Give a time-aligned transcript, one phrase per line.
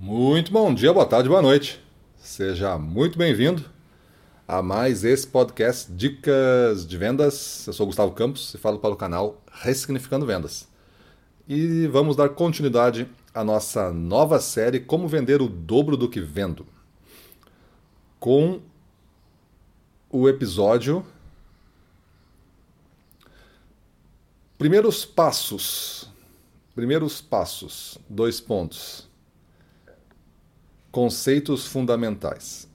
[0.00, 1.82] Muito bom dia, boa tarde, boa noite.
[2.18, 3.64] Seja muito bem-vindo
[4.46, 7.66] a mais esse podcast Dicas de Vendas.
[7.66, 10.68] Eu sou Gustavo Campos e falo para o canal Ressignificando Vendas.
[11.48, 16.64] E vamos dar continuidade à nossa nova série Como Vender o Dobro do que Vendo.
[18.20, 18.60] Com
[20.10, 21.04] o episódio
[24.56, 26.08] Primeiros Passos.
[26.72, 27.98] Primeiros Passos.
[28.08, 29.08] Dois pontos
[30.98, 32.66] Conceitos fundamentais.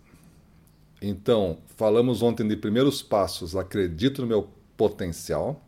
[1.02, 5.62] Então, falamos ontem de primeiros passos, acredito no meu potencial.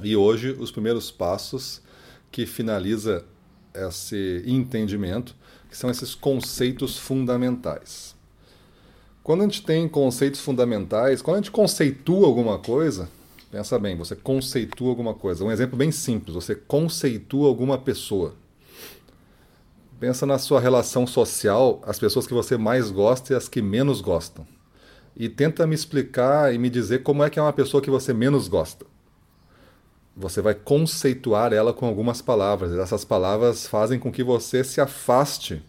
[0.00, 1.82] E hoje, os primeiros passos
[2.30, 3.24] que finaliza
[3.74, 5.34] esse entendimento,
[5.68, 8.14] que são esses conceitos fundamentais.
[9.24, 13.08] Quando a gente tem conceitos fundamentais, quando a gente conceitua alguma coisa,
[13.50, 15.44] pensa bem, você conceitua alguma coisa.
[15.44, 18.36] Um exemplo bem simples, você conceitua alguma pessoa.
[19.98, 24.02] Pensa na sua relação social, as pessoas que você mais gosta e as que menos
[24.02, 24.46] gostam.
[25.16, 28.12] E tenta me explicar e me dizer como é que é uma pessoa que você
[28.12, 28.84] menos gosta.
[30.14, 32.72] Você vai conceituar ela com algumas palavras.
[32.72, 35.62] E essas palavras fazem com que você se afaste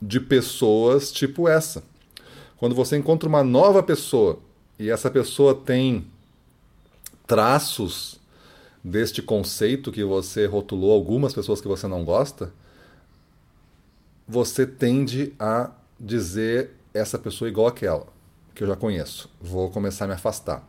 [0.00, 1.82] de pessoas tipo essa.
[2.56, 4.38] Quando você encontra uma nova pessoa
[4.78, 6.06] e essa pessoa tem
[7.26, 8.18] traços
[8.82, 12.52] deste conceito que você rotulou algumas pessoas que você não gosta,
[14.26, 18.06] você tende a dizer essa pessoa igual aquela,
[18.54, 19.30] que eu já conheço.
[19.40, 20.66] Vou começar a me afastar.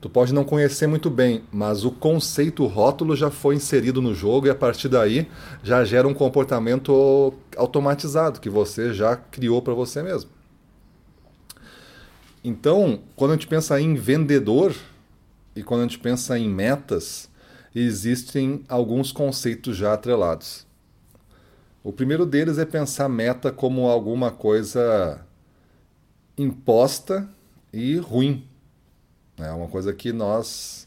[0.00, 4.48] Tu pode não conhecer muito bem, mas o conceito rótulo já foi inserido no jogo
[4.48, 5.28] e a partir daí
[5.62, 10.28] já gera um comportamento automatizado que você já criou para você mesmo.
[12.42, 14.74] Então, quando a gente pensa em vendedor
[15.54, 17.30] e quando a gente pensa em metas,
[17.72, 20.66] existem alguns conceitos já atrelados.
[21.84, 25.20] O primeiro deles é pensar meta como alguma coisa
[26.38, 27.28] imposta
[27.72, 28.46] e ruim.
[29.36, 30.86] É uma coisa que nós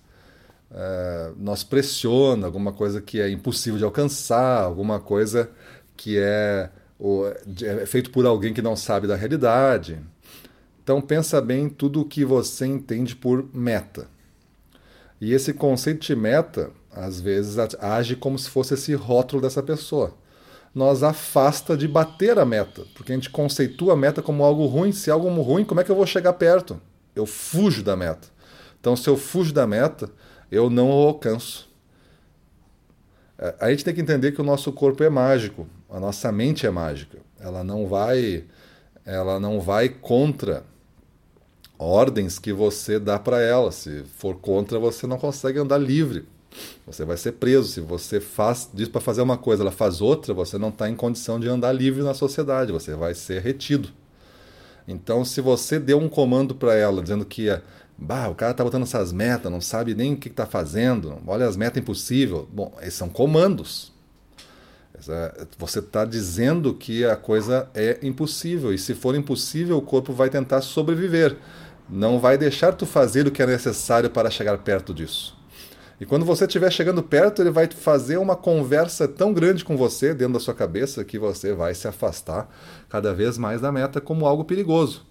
[0.72, 1.32] é,
[1.70, 5.50] pressiona, alguma coisa que é impossível de alcançar, alguma coisa
[5.98, 6.70] que é,
[7.62, 10.00] é feito por alguém que não sabe da realidade.
[10.82, 14.08] Então pensa bem tudo o que você entende por meta.
[15.20, 20.14] E esse conceito de meta, às vezes, age como se fosse esse rótulo dessa pessoa
[20.76, 24.92] nos afasta de bater a meta, porque a gente conceitua a meta como algo ruim.
[24.92, 26.82] Se é algo ruim, como é que eu vou chegar perto?
[27.16, 28.28] Eu fujo da meta.
[28.78, 30.10] Então, se eu fujo da meta,
[30.52, 31.74] eu não alcanço.
[33.40, 36.68] É, a gente tem que entender que o nosso corpo é mágico, a nossa mente
[36.68, 37.20] é mágica.
[37.40, 38.44] Ela não vai,
[39.06, 40.64] ela não vai contra
[41.80, 43.72] ordens que você dá para ela.
[43.72, 46.28] Se for contra, você não consegue andar livre.
[46.86, 47.70] Você vai ser preso.
[47.70, 50.96] Se você faz diz para fazer uma coisa, ela faz outra, você não está em
[50.96, 52.72] condição de andar livre na sociedade.
[52.72, 53.90] Você vai ser retido.
[54.88, 57.50] Então, se você deu um comando para ela dizendo que
[57.98, 61.48] bah, o cara está botando essas metas, não sabe nem o que está fazendo, olha
[61.48, 62.48] as metas impossível.
[62.52, 63.94] Bom, esses são comandos.
[65.58, 70.30] Você está dizendo que a coisa é impossível e se for impossível, o corpo vai
[70.30, 71.38] tentar sobreviver.
[71.90, 75.38] Não vai deixar tu fazer o que é necessário para chegar perto disso.
[76.00, 80.14] E quando você estiver chegando perto, ele vai fazer uma conversa tão grande com você
[80.14, 82.50] dentro da sua cabeça que você vai se afastar
[82.90, 85.06] cada vez mais da meta como algo perigoso.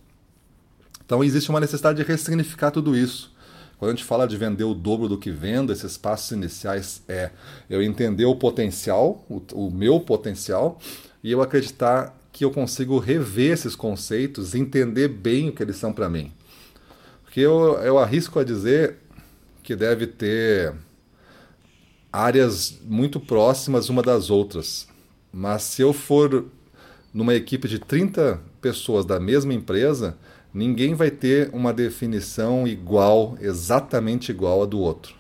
[1.07, 3.35] Então existe uma necessidade de ressignificar tudo isso.
[3.79, 7.31] Quando a gente fala de vender o dobro do que vendo, esses passos iniciais é
[7.69, 10.79] eu entender o potencial, o, o meu potencial,
[11.23, 15.93] e eu acreditar que eu consigo rever esses conceitos, entender bem o que eles são
[15.93, 16.33] para mim.
[17.23, 18.99] Porque eu, eu arrisco a dizer
[19.65, 20.75] que deve ter
[22.13, 24.87] áreas muito próximas uma das outras.
[25.33, 26.45] Mas se eu for
[27.13, 30.17] numa equipe de 30 pessoas da mesma empresa,
[30.53, 35.15] ninguém vai ter uma definição igual, exatamente igual a do outro.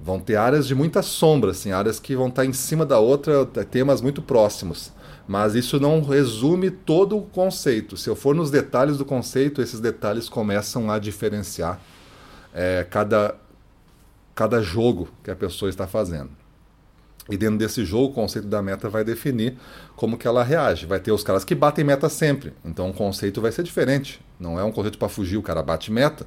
[0.00, 3.44] Vão ter áreas de muita sombra, assim, áreas que vão estar em cima da outra,
[3.44, 4.92] temas muito próximos.
[5.26, 7.96] Mas isso não resume todo o conceito.
[7.96, 11.80] Se eu for nos detalhes do conceito, esses detalhes começam a diferenciar
[12.54, 13.34] é, cada,
[14.34, 16.30] cada jogo que a pessoa está fazendo.
[17.30, 19.56] E dentro desse jogo, o conceito da meta vai definir
[19.94, 20.84] como que ela reage.
[20.84, 22.52] Vai ter os caras que batem meta sempre.
[22.64, 24.20] Então o conceito vai ser diferente.
[24.38, 26.26] Não é um conceito para fugir, o cara bate meta.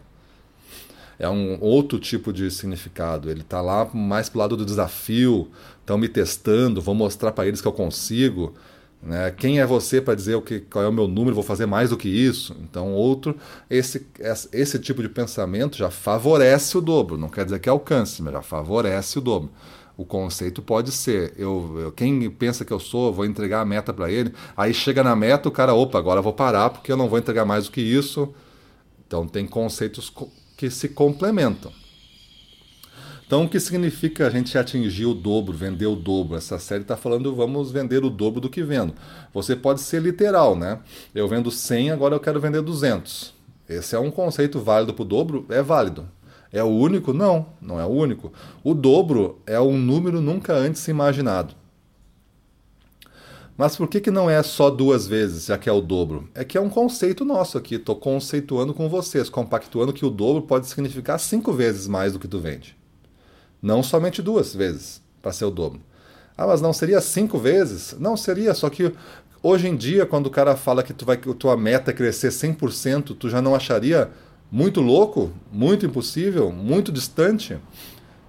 [1.19, 3.29] É um outro tipo de significado.
[3.29, 5.49] Ele está lá mais pro lado do desafio.
[5.81, 8.53] Estão me testando, vou mostrar para eles que eu consigo.
[9.05, 9.31] Né?
[9.31, 11.35] Quem é você para dizer o que, qual é o meu número?
[11.35, 12.55] Vou fazer mais do que isso.
[12.63, 13.35] Então, outro,
[13.69, 14.07] esse,
[14.51, 17.17] esse tipo de pensamento já favorece o dobro.
[17.17, 19.50] Não quer dizer que alcance, mas já favorece o dobro.
[19.95, 23.94] O conceito pode ser, eu, eu, quem pensa que eu sou, vou entregar a meta
[23.94, 24.33] para ele.
[24.57, 27.19] Aí chega na meta, o cara, opa, agora eu vou parar porque eu não vou
[27.19, 28.33] entregar mais do que isso.
[29.05, 30.11] Então tem conceitos
[30.57, 31.71] que se complementam.
[33.33, 36.38] Então, o que significa a gente atingir o dobro, vender o dobro?
[36.38, 38.94] Essa série está falando vamos vender o dobro do que vendo.
[39.33, 40.77] Você pode ser literal, né?
[41.15, 43.33] Eu vendo 100, agora eu quero vender 200.
[43.68, 45.47] Esse é um conceito válido para o dobro?
[45.50, 46.07] É válido.
[46.51, 47.12] É o único?
[47.12, 48.31] Não, não é o único.
[48.63, 51.56] O dobro é um número nunca antes imaginado.
[53.57, 56.29] Mas por que, que não é só duas vezes, já que é o dobro?
[56.36, 57.77] É que é um conceito nosso aqui.
[57.77, 62.27] Estou conceituando com vocês, compactuando que o dobro pode significar cinco vezes mais do que
[62.27, 62.82] tu vende.
[63.63, 65.80] Não somente duas vezes para ser o dobro.
[66.38, 67.95] Ah, mas não seria cinco vezes?
[67.98, 68.92] Não seria, só que
[69.42, 72.27] hoje em dia, quando o cara fala que tu vai, que tua meta é crescer
[72.27, 74.12] 100%, tu já não acharia
[74.51, 77.57] muito louco, muito impossível, muito distante?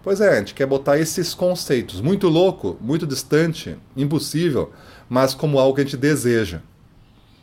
[0.04, 4.70] Pois é, a gente quer botar esses conceitos, muito louco, muito distante, impossível,
[5.08, 6.60] mas como algo que a gente deseja.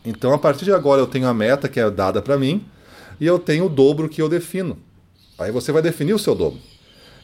[0.05, 2.65] Então, a partir de agora, eu tenho a meta que é dada para mim
[3.19, 4.77] e eu tenho o dobro que eu defino.
[5.37, 6.70] Aí você vai definir o seu dobro.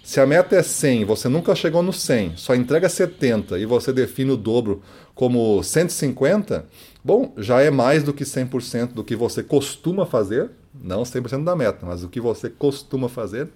[0.08, 3.92] Se a meta é 100, você nunca chegou no 100, só entrega 70 e você
[3.92, 4.82] define o dobro
[5.14, 6.66] como 150,
[7.04, 11.58] bom, já é mais do que 100% do que você costuma fazer, não 100% da
[11.58, 13.50] meta, mas o que você costuma fazer.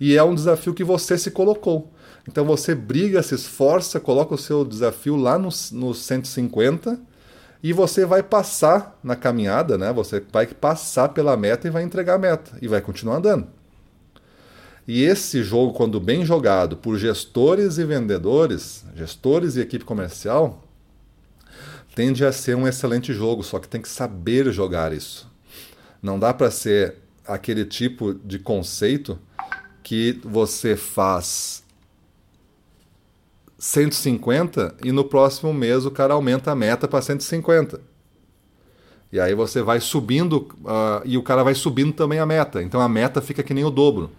[0.00, 1.92] E é um desafio que você se colocou.
[2.26, 6.98] Então você briga, se esforça, coloca o seu desafio lá no, no 150
[7.62, 9.92] e você vai passar na caminhada, né?
[9.92, 13.57] Você vai passar pela meta e vai entregar a meta e vai continuar andando.
[14.88, 20.64] E esse jogo, quando bem jogado por gestores e vendedores, gestores e equipe comercial,
[21.94, 25.30] tende a ser um excelente jogo, só que tem que saber jogar isso.
[26.00, 26.94] Não dá para ser
[27.26, 29.18] aquele tipo de conceito
[29.82, 31.62] que você faz
[33.58, 37.78] 150 e no próximo mês o cara aumenta a meta para 150.
[39.12, 42.62] E aí você vai subindo uh, e o cara vai subindo também a meta.
[42.62, 44.10] Então a meta fica que nem o dobro.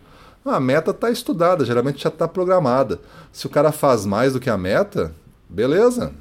[0.46, 3.00] A meta está estudada, geralmente já está programada.
[3.32, 5.14] Se o cara faz mais do que a meta,
[5.48, 6.14] beleza.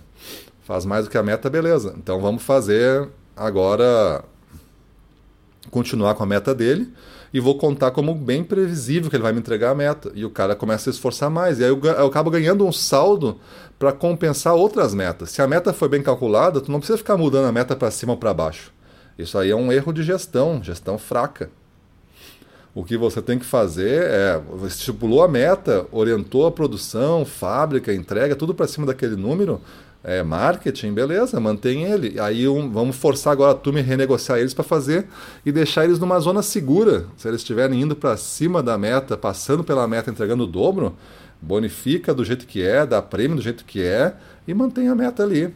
[0.64, 1.94] Faz mais do que a meta, beleza.
[1.96, 4.24] Então vamos fazer agora
[5.70, 6.92] continuar com a meta dele
[7.32, 10.10] e vou contar como bem previsível que ele vai me entregar a meta.
[10.14, 11.58] E o cara começa a se esforçar mais.
[11.58, 13.38] E aí eu, eu acabo ganhando um saldo
[13.78, 15.30] para compensar outras metas.
[15.30, 18.12] Se a meta foi bem calculada, tu não precisa ficar mudando a meta para cima
[18.12, 18.72] ou para baixo.
[19.18, 21.50] Isso aí é um erro de gestão, gestão fraca.
[22.78, 28.36] O que você tem que fazer é estipulou a meta, orientou a produção, fábrica, entrega,
[28.36, 29.60] tudo para cima daquele número.
[30.04, 32.20] É, marketing, beleza, mantém ele.
[32.20, 35.08] Aí um, vamos forçar agora a turma renegociar eles para fazer
[35.44, 37.06] e deixar eles numa zona segura.
[37.16, 40.94] Se eles estiverem indo para cima da meta, passando pela meta, entregando o dobro,
[41.42, 44.14] bonifica do jeito que é, dá prêmio do jeito que é
[44.46, 45.52] e mantém a meta ali.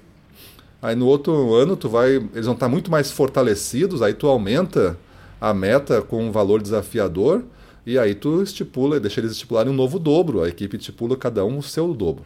[0.83, 4.99] Aí no outro ano tu vai, eles vão estar muito mais fortalecidos, aí tu aumenta
[5.43, 7.43] a meta com um valor desafiador
[7.85, 11.59] e aí tu estipula, deixa eles estipularem um novo dobro, a equipe estipula cada um
[11.59, 12.25] o seu dobro.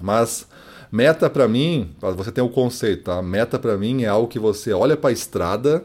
[0.00, 0.48] Mas
[0.90, 3.20] meta para mim, você tem o conceito, tá?
[3.20, 5.84] Meta para mim é algo que você olha para a estrada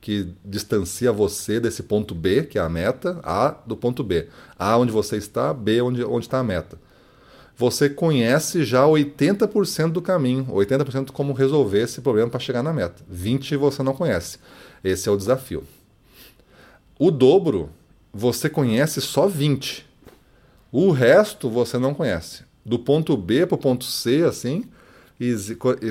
[0.00, 4.26] que distancia você desse ponto B, que é a meta, A do ponto B.
[4.58, 6.76] A onde você está, B onde onde está a meta.
[7.56, 13.04] Você conhece já 80% do caminho, 80% como resolver esse problema para chegar na meta.
[13.08, 14.38] 20 você não conhece.
[14.82, 15.64] Esse é o desafio.
[16.98, 17.70] O dobro,
[18.12, 19.86] você conhece só 20.
[20.70, 22.44] O resto você não conhece.
[22.64, 24.64] Do ponto B para o ponto C, assim,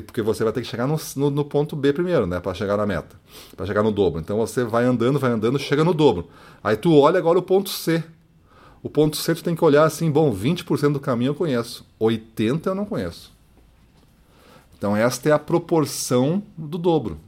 [0.06, 2.40] porque você vai ter que chegar no, no, no ponto B primeiro, né?
[2.40, 3.16] Para chegar na meta,
[3.56, 4.20] para chegar no dobro.
[4.20, 6.28] Então você vai andando, vai andando, chega no dobro.
[6.64, 8.04] Aí tu olha agora o ponto C.
[8.84, 12.66] O ponto C tu tem que olhar assim, bom, 20% do caminho eu conheço, 80%
[12.66, 13.32] eu não conheço.
[14.78, 17.20] Então esta é a proporção do dobro.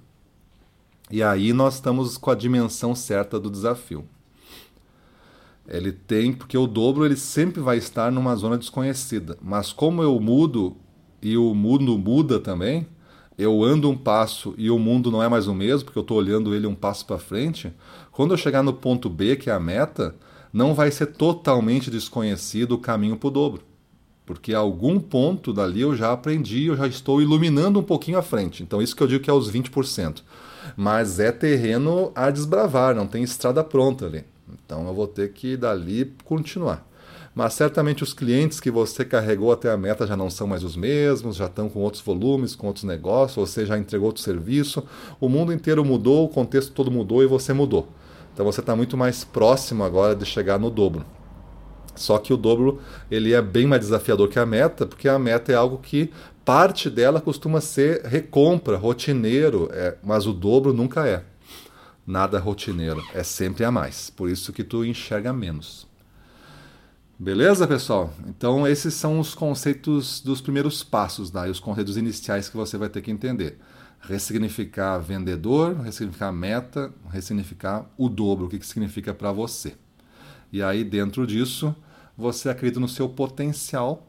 [1.13, 4.03] E aí nós estamos com a dimensão certa do desafio.
[5.67, 9.37] Ele tem, porque o dobro ele sempre vai estar numa zona desconhecida.
[9.39, 10.75] Mas como eu mudo
[11.21, 12.87] e o mundo muda também,
[13.37, 16.17] eu ando um passo e o mundo não é mais o mesmo, porque eu estou
[16.17, 17.71] olhando ele um passo para frente.
[18.11, 20.15] Quando eu chegar no ponto B, que é a meta,
[20.51, 23.61] não vai ser totalmente desconhecido o caminho para o dobro.
[24.25, 28.63] Porque algum ponto dali eu já aprendi, eu já estou iluminando um pouquinho à frente.
[28.63, 30.23] Então, isso que eu digo que é os 20%
[30.75, 34.23] mas é terreno a desbravar, não tem estrada pronta ali.
[34.65, 36.87] Então eu vou ter que dali continuar.
[37.35, 40.75] Mas certamente os clientes que você carregou até a meta já não são mais os
[40.75, 44.83] mesmos, já estão com outros volumes, com outros negócios, você já entregou outro serviço,
[45.19, 47.87] o mundo inteiro mudou, o contexto todo mudou e você mudou.
[48.33, 51.03] Então você está muito mais próximo agora de chegar no dobro.
[51.95, 52.79] Só que o dobro
[53.09, 56.11] ele é bem mais desafiador que a meta, porque a meta é algo que
[56.45, 61.23] parte dela costuma ser recompra, rotineiro, é, mas o dobro nunca é.
[62.05, 64.09] Nada rotineiro, é sempre a mais.
[64.09, 65.87] Por isso que tu enxerga menos.
[67.17, 68.13] Beleza, pessoal?
[68.27, 71.49] Então esses são os conceitos dos primeiros passos, né?
[71.49, 73.57] os conceitos iniciais que você vai ter que entender.
[74.01, 79.75] Ressignificar vendedor, ressignificar meta, ressignificar o dobro, o que, que significa para você.
[80.51, 81.73] E aí, dentro disso,
[82.17, 84.05] você acredita no seu potencial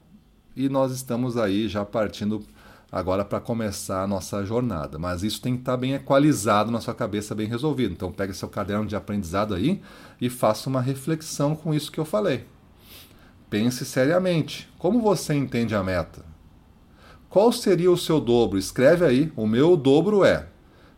[0.56, 2.44] e nós estamos aí já partindo
[2.90, 4.99] agora para começar a nossa jornada.
[4.99, 7.92] Mas isso tem que estar tá bem equalizado na sua cabeça, bem resolvido.
[7.92, 9.82] Então pegue seu caderno de aprendizado aí
[10.20, 12.46] e faça uma reflexão com isso que eu falei.
[13.50, 14.68] Pense seriamente.
[14.78, 16.25] Como você entende a meta?
[17.28, 18.58] Qual seria o seu dobro?
[18.58, 19.32] Escreve aí.
[19.34, 20.46] O meu dobro é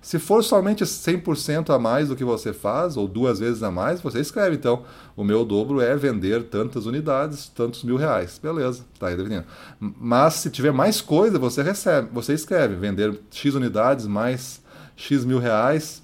[0.06, 4.00] se for somente 100% a mais do que você faz, ou duas vezes a mais,
[4.00, 4.54] você escreve.
[4.54, 4.84] Então,
[5.16, 8.38] o meu dobro é vender tantas unidades, tantos mil reais.
[8.40, 9.44] Beleza, tá aí definindo.
[9.80, 12.76] Mas se tiver mais coisa, você recebe, você escreve.
[12.76, 14.62] Vender X unidades mais
[14.94, 16.00] X mil reais,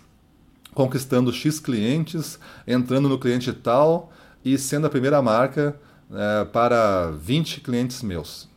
[0.75, 4.13] conquistando X clientes, entrando no cliente tal
[4.45, 5.77] e sendo a primeira marca
[6.13, 8.51] é, para 20 clientes meus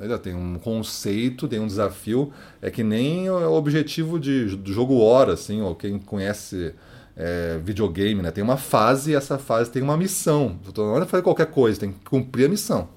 [0.00, 2.32] ainda tem um conceito, tem um desafio.
[2.62, 6.74] É que nem o objetivo de, do jogo Hora, assim, ou quem conhece
[7.16, 8.30] é, videogame, né?
[8.30, 10.58] Tem uma fase e essa fase tem uma missão.
[10.76, 12.88] Não é fazer qualquer coisa, tem que cumprir a missão.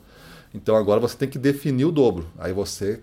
[0.53, 2.27] Então agora você tem que definir o dobro.
[2.38, 3.01] Aí você,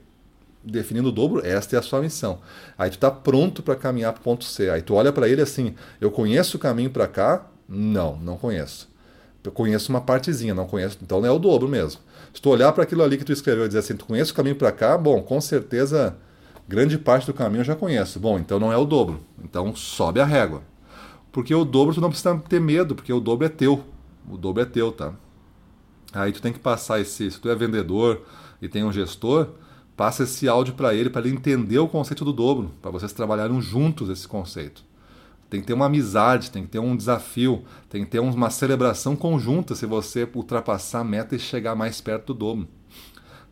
[0.64, 2.40] definindo o dobro, esta é a sua missão.
[2.78, 4.70] Aí tu está pronto para caminhar para o ponto C.
[4.70, 7.46] Aí tu olha para ele assim, eu conheço o caminho para cá?
[7.68, 8.89] Não, não conheço.
[9.42, 12.00] Eu conheço uma partezinha, não conheço, então é o dobro mesmo.
[12.34, 14.34] Se tu olhar para aquilo ali que tu escreveu e dizer assim, tu conhece o
[14.34, 14.98] caminho para cá?
[14.98, 16.16] Bom, com certeza
[16.68, 18.20] grande parte do caminho eu já conheço.
[18.20, 19.20] Bom, então não é o dobro.
[19.42, 20.62] Então sobe a régua.
[21.32, 23.82] Porque o dobro tu não precisa ter medo, porque o dobro é teu.
[24.28, 25.14] O dobro é teu, tá?
[26.12, 28.22] Aí tu tem que passar esse, se tu é vendedor
[28.60, 29.48] e tem um gestor,
[29.96, 33.60] passa esse áudio para ele para ele entender o conceito do dobro, para vocês trabalharem
[33.60, 34.84] juntos esse conceito.
[35.50, 39.16] Tem que ter uma amizade, tem que ter um desafio, tem que ter uma celebração
[39.16, 42.68] conjunta se você ultrapassar a meta e chegar mais perto do dobro.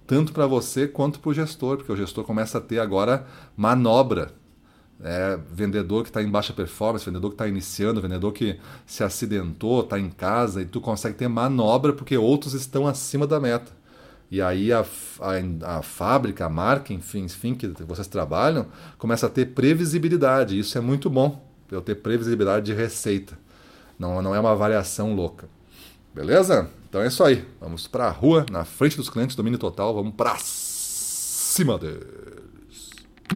[0.06, 3.26] Tanto para você quanto para o gestor, porque o gestor começa a ter agora
[3.56, 4.32] manobra.
[5.00, 9.80] É, vendedor que está em baixa performance, vendedor que está iniciando, vendedor que se acidentou,
[9.80, 13.72] está em casa, e tu consegue ter manobra porque outros estão acima da meta.
[14.30, 14.84] E aí a,
[15.20, 18.66] a, a, fábrica, a marca, enfim, enfim, que vocês trabalham,
[18.98, 20.58] começa a ter previsibilidade.
[20.58, 23.38] Isso é muito bom eu ter previsibilidade de receita.
[23.98, 25.48] Não, não é uma variação louca.
[26.14, 26.70] Beleza?
[26.88, 27.46] Então é isso aí.
[27.60, 29.94] Vamos para a rua, na frente dos clientes, domínio total.
[29.94, 32.87] Vamos para cima deles.